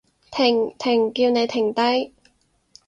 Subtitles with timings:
[0.31, 0.73] 停！
[0.79, 1.13] 停！
[1.13, 2.11] 叫你停低！